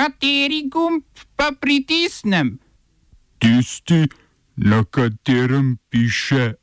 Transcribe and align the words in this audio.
Kateri 0.00 0.64
gumb 0.72 1.04
pa 1.36 1.52
pritisnem? 1.60 2.58
Tisti, 3.38 4.08
na 4.56 4.80
katerem 4.84 5.76
piše 5.92 6.54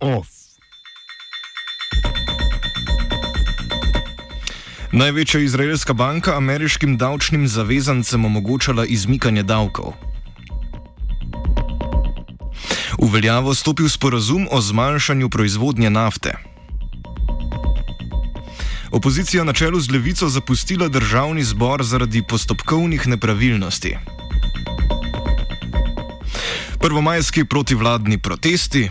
OF. 0.00 0.28
Največja 4.92 5.40
izraelska 5.40 5.92
banka 5.92 6.36
ameriškim 6.36 6.96
davčnim 6.96 7.44
zavezancem 7.48 8.24
omogočala 8.24 8.86
izmikanje 8.86 9.42
davkov. 9.42 9.92
V 12.96 13.12
veljavo 13.12 13.54
stopil 13.54 13.88
sporazum 13.88 14.48
o 14.50 14.60
zmanjšanju 14.60 15.28
proizvodnje 15.28 15.90
nafte. 15.90 16.38
Opozicija 18.98 19.44
na 19.44 19.52
čelu 19.52 19.80
z 19.80 19.90
levico 19.90 20.28
zapustila 20.28 20.88
državni 20.88 21.44
zbor 21.44 21.84
zaradi 21.84 22.22
postopkovnih 22.28 23.06
nepravilnosti. 23.08 23.96
Prvomajski 26.80 27.44
protivladni 27.44 28.18
protesti 28.18 28.90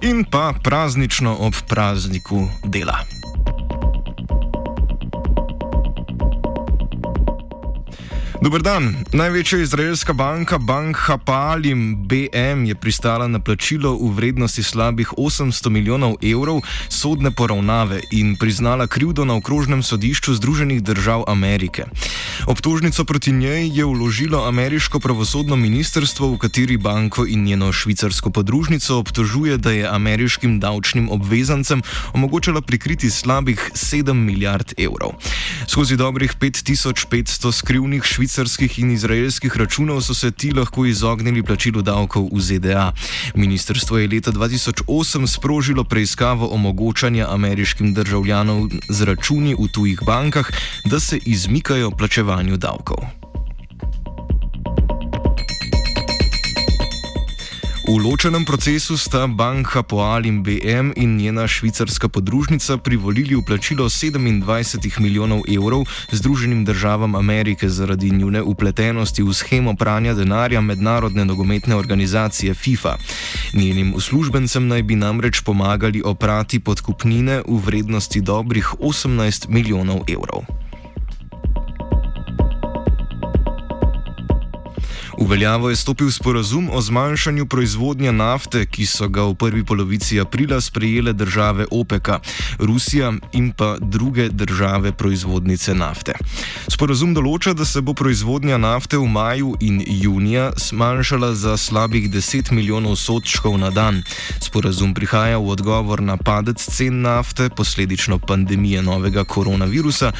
in 0.00 0.24
pa 0.24 0.52
praznično 0.64 1.36
ob 1.38 1.54
prazniku 1.68 2.48
dela. 2.64 3.21
Dober 8.42 8.58
dan. 8.58 8.96
Največja 9.14 9.58
izraelska 9.62 10.12
banka 10.12 10.58
Bank 10.58 10.96
Hapalim 10.98 11.94
BM 12.10 12.64
je 12.66 12.74
pristala 12.74 13.28
na 13.30 13.38
plačilo 13.38 13.94
v 13.94 14.10
vrednosti 14.18 14.62
slabih 14.62 15.14
800 15.14 15.70
milijonov 15.70 16.16
evrov 16.18 16.58
sodne 16.90 17.30
poravnave 17.30 18.00
in 18.10 18.34
priznala 18.34 18.86
krivdo 18.90 19.22
na 19.24 19.38
okrožnem 19.38 19.82
sodišču 19.82 20.34
Združenih 20.34 20.82
držav 20.82 21.22
Amerike. 21.30 21.86
Obtožnico 22.46 23.04
proti 23.04 23.32
njej 23.32 23.70
je 23.78 23.84
vložilo 23.84 24.42
ameriško 24.48 24.98
pravosodno 24.98 25.56
ministrstvo, 25.56 26.34
v 26.34 26.38
kateri 26.42 26.76
banko 26.76 27.22
in 27.26 27.44
njeno 27.46 27.70
švicarsko 27.72 28.30
podružnico 28.30 28.98
obtožuje, 28.98 29.56
da 29.56 29.70
je 29.70 29.86
ameriškim 29.86 30.58
davčnim 30.60 31.10
obvezancem 31.14 31.82
omogočala 32.12 32.60
prikriti 32.60 33.10
slabih 33.10 33.70
7 33.74 34.12
milijard 34.12 34.74
evrov. 34.78 35.14
Skozi 35.66 35.96
dobrih 35.96 36.34
5500 36.40 37.52
skrivnih 37.52 38.04
švicarskih 38.04 38.78
in 38.78 38.90
izraelskih 38.90 39.56
računov 39.56 40.02
so 40.02 40.14
se 40.14 40.30
ti 40.30 40.50
lahko 40.50 40.86
izognili 40.86 41.42
plačilu 41.42 41.82
davkov 41.82 42.28
v 42.32 42.40
ZDA. 42.40 42.92
Ministrstvo 43.34 43.98
je 43.98 44.08
leta 44.08 44.32
2008 44.32 45.26
sprožilo 45.26 45.84
preiskavo 45.84 46.48
omogočanja 46.54 47.26
ameriškim 47.30 47.94
državljanom 47.94 48.70
z 48.88 49.04
računi 49.04 49.54
v 49.54 49.68
tujih 49.72 50.00
bankah, 50.06 50.50
da 50.84 51.00
se 51.00 51.18
izmikajo 51.24 51.90
plačevanju 51.90 52.56
davkov. 52.56 53.21
V 57.92 58.00
ločenem 58.00 58.40
procesu 58.40 58.96
sta 58.96 59.28
banka 59.28 59.84
Poal 59.84 60.24
in 60.24 60.40
BM 60.40 60.96
in 60.96 61.20
njena 61.20 61.44
švicarska 61.44 62.08
podružnica 62.08 62.80
privolili 62.80 63.36
v 63.36 63.44
plačilo 63.44 63.84
27 63.84 64.96
milijonov 64.96 65.44
evrov 65.44 65.84
Združenim 66.08 66.64
državam 66.64 67.14
Amerike 67.14 67.68
zaradi 67.68 68.08
njune 68.10 68.42
upletenosti 68.42 69.22
v 69.22 69.34
schemo 69.36 69.76
pranja 69.76 70.14
denarja 70.14 70.60
mednarodne 70.60 71.24
nogometne 71.24 71.76
organizacije 71.76 72.54
FIFA. 72.54 72.96
Njenim 73.52 73.92
uslužbencem 73.94 74.68
naj 74.68 74.82
bi 74.82 74.96
namreč 74.96 75.44
pomagali 75.44 76.00
oprati 76.04 76.64
podkupnine 76.64 77.42
v 77.44 77.60
vrednosti 77.60 78.20
dobrih 78.20 78.72
18 78.80 79.48
milijonov 79.48 80.00
evrov. 80.08 80.61
V 85.18 85.26
veljavo 85.28 85.70
je 85.70 85.76
stopil 85.76 86.10
sporazum 86.10 86.70
o 86.72 86.80
zmanjšanju 86.80 87.46
proizvodnje 87.46 88.12
nafte, 88.12 88.66
ki 88.66 88.86
so 88.86 89.08
ga 89.08 89.22
v 89.28 89.34
prvi 89.34 89.64
polovici 89.64 90.20
aprila 90.20 90.60
sprejele 90.60 91.12
države 91.12 91.66
OPEC, 91.70 92.08
Rusija 92.58 93.12
in 93.32 93.52
pa 93.52 93.76
druge 93.80 94.28
države 94.28 94.92
proizvodnice 94.92 95.74
nafte. 95.74 96.14
Sporazum 96.68 97.12
določa, 97.14 97.52
da 97.52 97.64
se 97.64 97.80
bo 97.80 97.92
proizvodnja 97.94 98.56
nafte 98.56 98.96
v 98.96 99.06
maju 99.06 99.56
in 99.60 99.82
junija 99.86 100.52
zmanjšala 100.56 101.34
za 101.34 101.56
slabih 101.56 102.08
10 102.10 102.52
milijonov 102.52 102.96
sodčkov 102.96 103.58
na 103.60 103.70
dan. 103.70 104.02
Sporazum 104.40 104.94
prihaja 104.94 105.38
v 105.38 105.52
odgovor 105.52 106.00
na 106.00 106.16
padec 106.16 106.56
cen 106.62 107.02
nafte, 107.04 107.50
posledično 107.50 108.18
pandemije 108.18 108.82
novega 108.82 109.24
koronavirusa, 109.24 110.12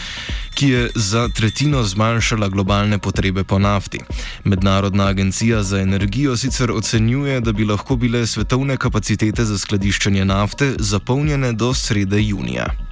ki 0.55 0.69
je 0.69 0.91
za 0.95 1.29
tretjino 1.29 1.83
zmanjšala 1.83 2.49
globalne 2.49 2.99
potrebe 2.99 3.45
po 3.45 3.59
nafti. 3.59 3.99
Mednarod 4.45 4.93
Mednarodna 4.93 5.11
agencija 5.11 5.63
za 5.63 5.81
energijo 5.81 6.37
sicer 6.37 6.71
ocenjuje, 6.71 7.41
da 7.41 7.53
bi 7.53 7.65
lahko 7.65 7.97
bile 7.97 8.27
svetovne 8.27 8.77
kapacitete 8.77 9.45
za 9.45 9.59
skladiščenje 9.59 10.25
nafte 10.25 10.75
zapolnjene 10.79 11.53
do 11.53 11.75
srede 11.75 12.23
junija. 12.23 12.91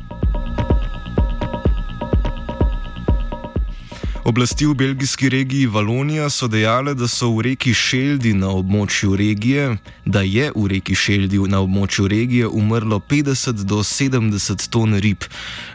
Oblasti 4.30 4.66
v 4.66 4.74
belgijski 4.74 5.28
regiji 5.28 5.66
Valonija 5.66 6.30
so 6.30 6.46
dejale, 6.48 6.94
da 6.94 7.08
so 7.08 7.32
v 7.34 7.42
reki 7.42 7.72
Šeldi 7.74 8.30
na 8.38 8.52
območju 8.54 9.16
regije, 9.18 9.64
da 10.06 10.20
je 10.22 10.52
v 10.54 10.68
reki 10.70 10.94
Šeldi 10.94 11.41
na 11.50 11.58
območju 11.58 12.06
regije 12.08 12.46
umrlo 12.46 13.00
50 13.00 13.64
do 13.66 13.82
70 13.82 14.68
ton 14.70 14.94
rib. 14.94 15.26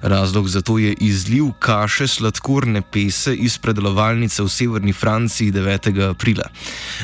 Razlog 0.01 0.47
za 0.47 0.61
to 0.61 0.77
je 0.79 0.93
izliv 0.93 1.49
kaše 1.59 2.07
sladkorne 2.07 2.81
pese 2.81 3.35
iz 3.35 3.57
predelovalnice 3.57 4.43
v 4.43 4.49
severni 4.49 4.93
Franciji 4.93 5.51
9. 5.51 5.91
aprila. 6.09 6.47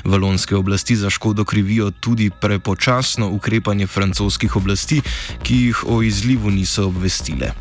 Valonske 0.05 0.55
oblasti 0.55 0.95
za 0.95 1.09
škodo 1.09 1.43
krivijo 1.43 1.91
tudi 1.91 2.29
prepočasno 2.29 3.27
ukrepanje 3.27 3.87
francoskih 3.87 4.55
oblasti, 4.55 5.01
ki 5.43 5.55
jih 5.55 5.83
o 5.87 6.01
izlivu 6.01 6.49
niso 6.49 6.87
obvestile. 6.87 7.51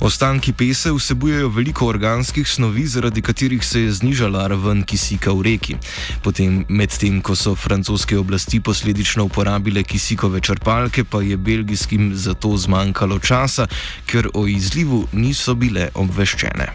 Ostanki 0.00 0.52
pese 0.52 0.92
vsebujejo 0.92 1.48
veliko 1.48 1.86
organskih 1.86 2.48
snovi, 2.48 2.86
zaradi 2.86 3.22
katerih 3.22 3.39
se 3.62 3.80
je 3.80 3.92
znižala 3.92 4.46
raven 4.46 4.82
kisika 4.84 5.32
v 5.32 5.42
reki. 5.42 5.76
Potem, 6.22 6.64
medtem 6.68 7.20
ko 7.24 7.32
so 7.32 7.54
francoske 7.56 8.18
oblasti 8.18 8.60
posledično 8.60 9.24
uporabile 9.24 9.82
kisikove 9.82 10.40
črpalke, 10.40 11.04
pa 11.04 11.22
je 11.22 11.36
belgijskim 11.36 12.12
za 12.14 12.34
to 12.34 12.56
zmanjkalo 12.56 13.18
časa, 13.18 13.66
ker 14.06 14.28
o 14.34 14.46
izlivu 14.46 15.06
niso 15.12 15.54
bile 15.54 15.88
obveščene. 15.94 16.68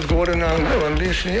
Odgovoril 0.00 0.38
na 0.38 0.48
angliški. 0.86 1.40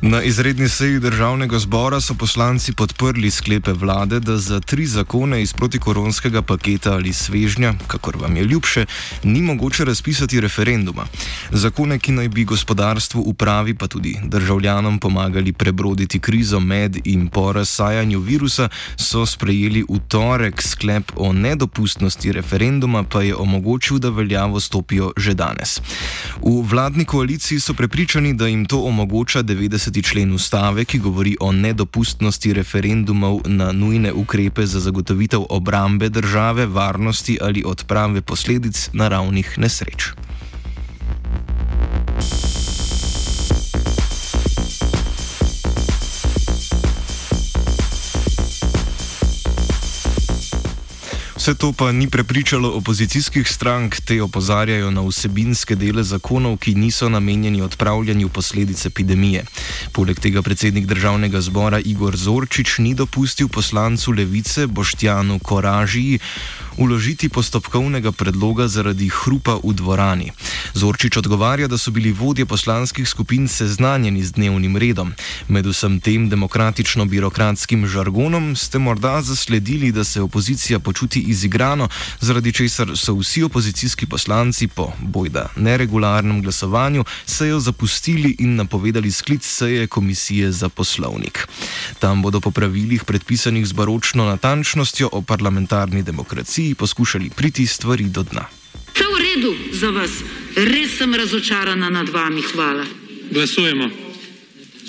Na 0.00 0.22
izredni 0.22 0.68
seji 0.68 1.00
državnega 1.00 1.58
zbora 1.58 2.00
so 2.00 2.14
poslanci 2.14 2.72
podprli 2.72 3.30
sklepe 3.30 3.72
vlade, 3.72 4.20
da 4.20 4.36
za 4.36 4.60
tri 4.60 4.86
zakone 4.86 5.42
iz 5.42 5.52
protikoronskega 5.52 6.42
paketa 6.42 6.92
ali 6.92 7.12
svežnja, 7.12 7.74
kakor 7.86 8.16
vam 8.16 8.36
je 8.36 8.44
ljubše, 8.44 8.84
ni 9.22 9.42
mogoče 9.42 9.84
razpisati 9.84 10.40
referenduma. 10.40 11.06
Zakone, 11.50 11.98
ki 11.98 12.12
naj 12.12 12.28
bi 12.28 12.44
gospodarstvu 12.44 13.22
upravi 13.26 13.74
pa 13.74 13.86
tudi 13.86 14.18
državljanom 14.24 14.98
pomagali 14.98 15.52
prebroditi 15.52 16.18
krizo 16.18 16.60
med 16.60 16.96
in 17.04 17.28
po 17.28 17.52
razsajanju 17.52 18.20
virusa, 18.20 18.68
so 18.96 19.26
sprejeli 19.26 19.84
v 19.88 19.98
torek 20.08 20.62
sklep 20.62 21.12
o 21.16 21.32
nedopustnosti 21.32 22.32
referenduma, 22.32 23.02
pa 23.02 23.22
je 23.22 23.34
omogočil, 23.34 23.98
da 23.98 24.10
veljavo 24.10 24.60
stopijo 24.60 25.12
že 25.16 25.34
danes. 25.34 25.80
V 26.42 26.62
vladni 26.68 27.04
koaliciji 27.04 27.60
so 27.60 27.74
prepričani, 27.74 28.34
da 28.34 28.46
jim 28.46 28.66
to 28.66 28.82
omogoča 28.82 29.42
90. 29.42 29.85
člen 30.02 30.32
ustave, 30.32 30.84
ki 30.84 30.98
govori 30.98 31.36
o 31.40 31.52
nedopustnosti 31.52 32.52
referendumov 32.52 33.40
na 33.46 33.72
nujne 33.72 34.12
ukrepe 34.12 34.66
za 34.66 34.80
zagotovitev 34.80 35.46
obrambe 35.48 36.08
države, 36.08 36.66
varnosti 36.66 37.38
ali 37.42 37.64
odprave 37.66 38.20
posledic 38.20 38.90
naravnih 38.92 39.58
nesreč. 39.58 40.25
Vse 51.46 51.54
to 51.54 51.72
pa 51.72 51.92
ni 51.92 52.10
prepričalo 52.10 52.68
opozicijskih 52.74 53.48
strank, 53.48 54.00
te 54.00 54.22
opozarjajo 54.22 54.90
na 54.90 55.04
vsebinske 55.06 55.76
dele 55.78 56.02
zakonov, 56.02 56.56
ki 56.58 56.74
niso 56.74 57.08
namenjeni 57.08 57.62
odpravljanju 57.62 58.28
posledic 58.28 58.86
epidemije. 58.86 59.44
Poleg 59.92 60.18
tega 60.18 60.42
predsednik 60.42 60.86
državnega 60.86 61.40
zbora 61.40 61.78
Igor 61.78 62.16
Zorčič 62.16 62.78
ni 62.78 62.94
dopustil 62.94 63.48
poslancu 63.48 64.10
levice 64.10 64.66
Boštjanu 64.66 65.38
Koražiji 65.38 66.18
uložiti 66.76 67.28
postopkovnega 67.28 68.12
predloga 68.12 68.68
zaradi 68.68 69.08
hrupa 69.08 69.58
v 69.64 69.72
dvorani. 69.72 70.32
Zorčič 70.74 71.16
odgovarja, 71.16 71.68
da 71.68 71.78
so 71.78 71.90
bili 71.90 72.12
vodje 72.12 72.46
poslanskih 72.46 73.08
skupin 73.08 73.48
seznanjeni 73.48 74.24
z 74.24 74.32
dnevnim 74.32 74.76
redom. 74.76 75.12
Med 75.48 75.66
vsem 75.66 76.00
tem 76.00 76.28
demokratično-birokratskim 76.30 77.86
žargonom 77.86 78.56
ste 78.56 78.78
morda 78.78 79.22
zasledili, 79.22 79.92
da 79.92 80.04
se 80.04 80.20
opozicija 80.22 80.78
počuti 80.78 81.20
izigrano, 81.20 81.88
zaradi 82.20 82.52
česar 82.52 82.96
so 82.96 83.14
vsi 83.14 83.42
opozicijski 83.42 84.06
poslanci 84.06 84.68
po 84.68 84.92
bojda 85.00 85.48
neregularnem 85.56 86.42
glasovanju 86.42 87.04
sejo 87.26 87.60
zapustili 87.60 88.36
in 88.38 88.56
napovedali 88.56 89.10
sklic 89.10 89.44
seje 89.44 89.86
komisije 89.86 90.52
za 90.52 90.68
poslovnik. 90.68 91.48
Tam 91.98 92.22
bodo 92.22 92.40
po 92.40 92.50
pravilih 92.50 93.04
predpisanih 93.04 93.66
z 93.66 93.72
baročno 93.72 94.24
natančnostjo 94.24 95.08
o 95.12 95.22
parlamentarni 95.22 96.02
demokraciji 96.02 96.65
poskušali 96.74 97.30
priti 97.36 97.66
stvari 97.66 98.04
do 98.04 98.22
dna. 98.22 98.46
Vse 98.94 99.04
v 99.04 99.16
redu 99.20 99.54
za 99.72 99.90
vas, 99.90 100.10
res 100.56 100.98
sem 100.98 101.14
razočarana 101.14 101.90
nad 101.90 102.08
vami, 102.08 102.42
hvala. 102.42 102.84
Glasujemo. 103.30 103.90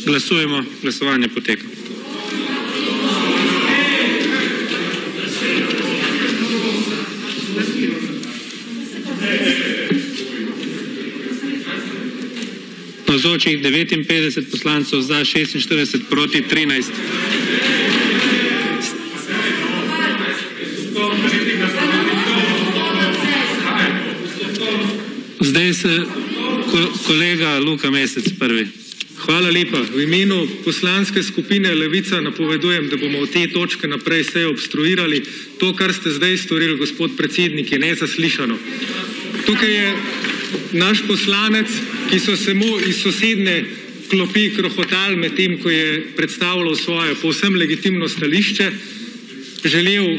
Glasujemo, 0.06 0.64
glasovanje 0.82 1.28
poteka. 1.28 1.64
Navzočih 13.08 13.60
59 13.60 14.52
poslancev 14.52 15.02
za 15.02 15.16
46 15.16 16.00
proti 16.10 16.44
13. 16.52 18.07
Zdaj 25.68 25.74
se 25.74 26.06
ko, 26.72 26.78
kolega 27.08 27.60
Luka 27.60 27.92
Mesec 27.92 28.24
prvi. 28.40 28.68
Hvala 29.18 29.50
lepa. 29.52 29.82
V 29.82 30.04
imenu 30.04 30.48
poslanske 30.64 31.24
skupine 31.24 31.74
Levica 31.76 32.22
napovedujem, 32.22 32.88
da 32.90 32.98
bomo 32.98 33.20
od 33.20 33.32
te 33.32 33.48
točke 33.52 33.88
naprej 33.88 34.24
vse 34.24 34.46
obstruirali. 34.48 35.24
To, 35.60 35.74
kar 35.76 35.92
ste 35.94 36.14
zdaj 36.16 36.38
storili, 36.38 36.78
gospod 36.78 37.18
predsednik, 37.18 37.72
je 37.72 37.80
nezaslišano. 37.80 38.58
Tukaj 39.46 39.74
je 39.74 39.96
naš 40.72 41.04
poslanec, 41.08 41.68
ki 42.12 42.20
so 42.20 42.38
se 42.38 42.54
mu 42.54 42.80
iz 42.88 43.04
sosedne 43.04 43.66
klopi 44.08 44.50
krohotal 44.56 45.20
med 45.20 45.36
tem, 45.36 45.60
ko 45.60 45.70
je 45.70 46.16
predstavljal 46.16 46.76
svoje 46.76 47.16
povsem 47.16 47.56
legitimno 47.56 48.08
stališče, 48.08 48.72
želel 49.66 50.16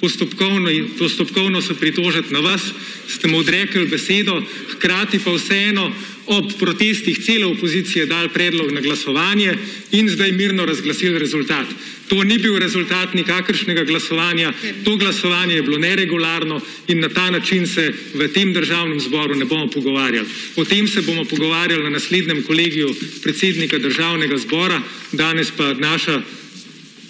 postopkovno, 0.00 0.70
postopkovno 0.98 1.62
se 1.62 1.74
pritožiti 1.74 2.32
na 2.34 2.40
vas, 2.40 2.62
ste 3.08 3.28
mu 3.28 3.38
odrekli 3.38 3.86
besedo, 3.86 4.42
hkrati 4.72 5.18
pa 5.18 5.32
vseeno 5.32 5.92
ob 6.26 6.52
protestih 6.58 7.18
cele 7.24 7.46
opozicije 7.46 8.06
dal 8.06 8.28
predlog 8.28 8.70
na 8.72 8.80
glasovanje 8.80 9.54
in 9.92 10.08
zdaj 10.08 10.32
mirno 10.32 10.64
razglasili 10.64 11.18
rezultat. 11.18 11.66
To 12.08 12.24
ni 12.24 12.38
bil 12.38 12.58
rezultat 12.58 13.14
nikakršnega 13.14 13.84
glasovanja, 13.84 14.52
to 14.84 14.96
glasovanje 14.96 15.54
je 15.54 15.62
bilo 15.62 15.78
neregularno 15.78 16.60
in 16.88 17.00
na 17.00 17.08
ta 17.08 17.30
način 17.30 17.66
se 17.66 17.92
v 18.14 18.28
tem 18.28 18.52
državnem 18.52 19.00
zboru 19.00 19.34
ne 19.34 19.44
bomo 19.44 19.70
pogovarjali. 19.70 20.28
O 20.56 20.64
tem 20.64 20.88
se 20.88 21.02
bomo 21.02 21.24
pogovarjali 21.24 21.82
na 21.82 21.90
naslednjem 21.90 22.42
kolegiju 22.42 22.94
predsednika 23.22 23.78
državnega 23.78 24.38
zbora, 24.38 24.82
danes 25.12 25.50
pa 25.56 25.74
naša 25.74 26.22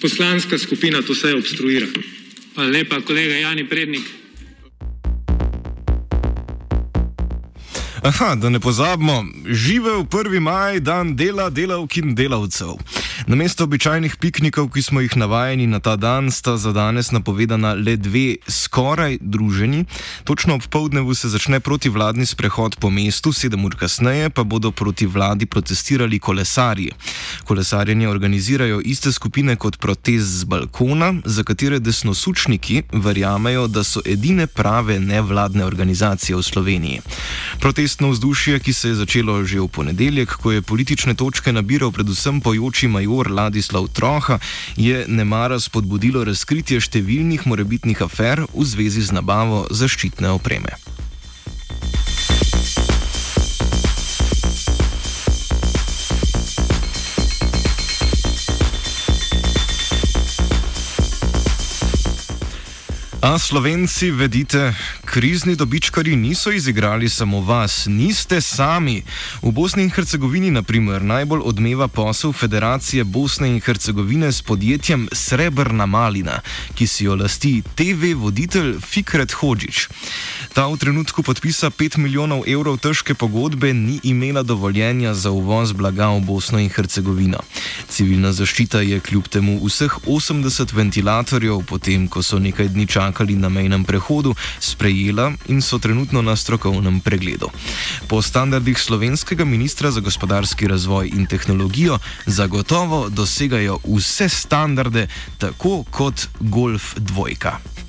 poslanska 0.01 0.59
skupina 0.59 1.03
to 1.03 1.13
vse 1.13 1.35
obstruira. 1.35 1.87
Hvala 2.61 2.73
lepa, 2.73 3.01
kolega 3.01 3.35
Jani 3.35 3.65
Prednik. 3.69 4.05
Aha, 8.03 8.35
da 8.35 8.49
ne 8.49 8.61
pozabimo, 8.61 9.25
živel 9.49 10.05
1. 10.05 10.41
maj, 10.41 10.81
dan 10.81 11.17
dela, 11.17 11.51
delavk 11.51 11.97
in 11.97 12.15
delavcev. 12.15 12.77
Namesto 13.27 13.65
običajnih 13.65 14.17
piknikov, 14.17 14.71
ki 14.73 14.83
smo 14.83 15.01
jih 15.01 15.17
navajeni 15.17 15.67
na 15.67 15.81
ta 15.81 15.97
dan, 15.97 16.31
sta 16.31 16.57
za 16.57 16.73
danes 16.73 17.11
napovedana 17.13 17.75
le 17.75 17.97
dve 17.97 18.37
skoraj 18.49 19.19
druženi. 19.21 19.85
Točno 20.25 20.55
ob 20.55 20.63
povdnevu 20.71 21.15
se 21.15 21.29
začne 21.29 21.61
protivladni 21.61 22.27
sprehod 22.27 22.77
po 22.81 22.91
mestu, 22.91 23.33
sedem 23.33 23.65
ur 23.65 23.77
kasneje 23.77 24.31
pa 24.31 24.45
bodo 24.45 24.71
proti 24.71 25.07
vladi 25.07 25.47
protestirali 25.47 26.19
kolesarji. 26.19 26.93
Kolesarjenje 27.45 28.09
organizirajo 28.09 28.81
iste 28.85 29.13
skupine 29.13 29.57
kot 29.57 29.77
protest 29.77 30.41
z 30.41 30.45
balkona, 30.45 31.15
za 31.25 31.45
katere 31.45 31.79
desnosučniki 31.79 32.83
verjamejo, 32.93 33.67
da 33.67 33.85
so 33.85 34.01
edine 34.05 34.47
prave 34.47 35.01
nevladne 35.01 35.65
organizacije 35.65 36.37
v 36.37 36.43
Sloveniji. 36.43 37.01
Protestno 37.61 38.11
vzdušje, 38.11 38.59
ki 38.59 38.73
se 38.73 38.89
je 38.89 38.95
začelo 38.95 39.45
že 39.45 39.61
v 39.61 39.69
ponedeljek, 39.69 40.33
ko 40.41 40.53
je 40.53 40.63
politične 40.63 41.15
točke 41.15 41.53
nabiral 41.53 41.93
predvsem 41.93 42.41
pojoči 42.41 42.89
major 42.89 43.10
Ladislav 43.11 43.89
Troha, 43.93 44.39
je 44.77 45.05
nemara 45.09 45.59
spodbudilo 45.61 46.23
razkritje 46.25 46.79
številnih 46.81 47.47
morebitnih 47.51 48.03
afer 48.07 48.47
v 48.47 48.65
zvezi 48.65 49.03
z 49.03 49.19
nabavo 49.19 49.67
zaščitne 49.71 50.31
opreme. 50.31 50.79
A 63.21 63.37
slovenci, 63.39 64.11
vedite, 64.11 64.73
krizni 65.11 65.57
dobičkari 65.57 66.17
niso 66.17 66.53
izigrali 66.53 67.09
samo 67.09 67.41
vas, 67.41 67.87
niste 67.87 68.41
sami. 68.41 69.03
V 69.43 69.51
Bosni 69.51 69.83
in 69.83 69.91
Hercegovini, 69.91 70.51
na 70.51 70.63
primer, 70.63 71.03
najbolj 71.03 71.41
odmeva 71.45 71.89
posel 71.89 72.33
Federacije 72.33 73.05
Bosne 73.05 73.49
in 73.49 73.61
Hercegovine 73.61 74.33
s 74.33 74.43
podjetjem 74.43 75.09
Srebrna 75.13 75.87
Malina, 75.87 76.41
ki 76.75 76.87
si 76.87 77.05
jo 77.05 77.17
lasti 77.17 77.63
TV 77.75 78.15
voditelj 78.15 78.77
Fikret 78.81 79.33
Hodžič. 79.33 79.89
Ta 80.51 80.67
v 80.67 80.75
trenutku 80.75 81.23
podpisa 81.23 81.71
5 81.71 82.03
milijonov 82.03 82.43
evrov 82.43 82.75
težke 82.83 83.15
pogodbe 83.15 83.71
ni 83.71 84.01
imela 84.03 84.43
dovoljenja 84.43 85.15
za 85.15 85.31
uvoz 85.31 85.71
blaga 85.73 86.11
v 86.11 86.27
Bosno 86.27 86.59
in 86.59 86.67
Hercegovino. 86.67 87.39
Civilna 87.87 88.33
zaščita 88.35 88.83
je 88.83 88.99
kljub 88.99 89.31
temu 89.31 89.61
vseh 89.63 89.95
80 90.11 90.75
ventilatorjev, 90.75 91.63
potem 91.71 92.09
ko 92.11 92.19
so 92.23 92.43
nekaj 92.43 92.67
dni 92.75 92.87
čakali 92.91 93.39
na 93.39 93.47
mejnem 93.49 93.87
prehodu, 93.87 94.35
sprejela 94.59 95.31
in 95.47 95.63
so 95.63 95.79
trenutno 95.79 96.19
na 96.23 96.35
strokovnem 96.35 96.99
pregledu. 97.01 97.47
Po 98.11 98.19
standardih 98.19 98.79
slovenskega 98.79 99.47
ministra 99.47 99.95
za 99.95 100.03
gospodarski 100.03 100.67
razvoj 100.67 101.15
in 101.15 101.31
tehnologijo 101.31 101.99
zagotovo 102.27 103.07
dosegajo 103.09 103.79
vse 103.87 104.29
standarde, 104.29 105.07
tako 105.39 105.85
kot 105.91 106.27
Golf 106.41 106.99
dvojka. 106.99 107.80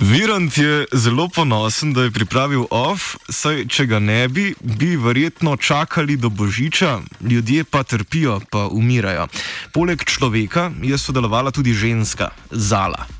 Virant 0.00 0.58
je 0.58 0.86
zelo 0.92 1.28
ponosen, 1.28 1.92
da 1.92 2.02
je 2.02 2.10
pripravil 2.10 2.64
off, 2.70 3.18
saj 3.28 3.66
če 3.68 3.84
ga 3.86 3.98
ne 4.00 4.28
bi, 4.32 4.54
bi 4.60 4.94
verjetno 4.96 5.58
čakali 5.60 6.16
do 6.16 6.32
božiča, 6.32 6.98
ljudje 7.20 7.64
pa 7.68 7.82
trpijo, 7.84 8.40
pa 8.50 8.64
umirajo. 8.72 9.28
Poleg 9.76 10.04
človeka 10.04 10.70
je 10.82 10.98
sodelovala 10.98 11.52
tudi 11.52 11.76
ženska, 11.76 12.30
Zala. 12.50 13.19